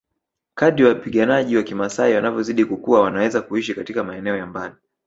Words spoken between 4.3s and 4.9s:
ya mbali